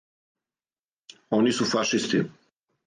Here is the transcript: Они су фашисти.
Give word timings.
Они 1.39 1.55
су 1.59 1.71
фашисти. 1.77 2.27